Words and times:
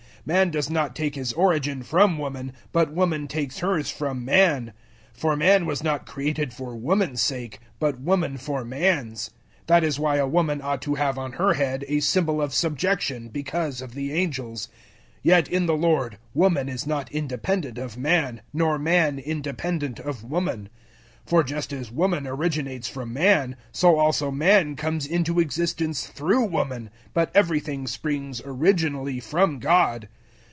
011:008 0.27 0.27
Man 0.35 0.51
does 0.51 0.69
not 0.69 0.95
take 0.95 1.15
his 1.15 1.33
origin 1.33 1.81
from 1.81 2.19
woman, 2.19 2.53
but 2.71 2.93
woman 2.93 3.27
takes 3.27 3.57
hers 3.57 3.89
from 3.89 4.23
man. 4.23 4.65
011:009 5.15 5.19
For 5.19 5.35
man 5.35 5.65
was 5.65 5.81
not 5.83 6.05
created 6.05 6.53
for 6.53 6.75
woman's 6.75 7.21
sake, 7.21 7.59
but 7.79 7.99
woman 7.99 8.37
for 8.37 8.63
man's. 8.63 9.31
011:010 9.61 9.65
That 9.65 9.83
is 9.83 9.99
why 9.99 10.17
a 10.17 10.27
woman 10.27 10.61
ought 10.61 10.83
to 10.83 10.93
have 10.93 11.17
on 11.17 11.31
her 11.33 11.55
head 11.55 11.83
a 11.87 12.01
symbol 12.01 12.39
of 12.39 12.53
subjection, 12.53 13.29
because 13.29 13.81
of 13.81 13.95
the 13.95 14.13
angels. 14.13 14.67
011:011 15.23 15.23
Yet, 15.23 15.47
in 15.47 15.65
the 15.65 15.75
Lord, 15.77 16.19
woman 16.35 16.69
is 16.69 16.85
not 16.85 17.11
independent 17.11 17.79
of 17.79 17.97
man 17.97 18.41
nor 18.53 18.77
man 18.77 19.17
independent 19.17 19.99
of 19.99 20.23
woman. 20.23 20.65
011:012 21.25 21.29
For 21.29 21.43
just 21.43 21.71
as 21.71 21.91
woman 21.91 22.25
originates 22.25 22.87
from 22.89 23.13
man, 23.13 23.55
so 23.71 23.97
also 23.99 24.31
man 24.31 24.75
comes 24.75 25.05
into 25.05 25.39
existence 25.39 26.07
through 26.07 26.45
woman, 26.45 26.89
but 27.13 27.29
everything 27.35 27.85
springs 27.85 28.41
originally 28.43 29.19
from 29.19 29.59
God. 29.59 30.09